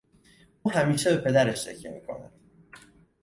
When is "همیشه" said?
0.71-1.09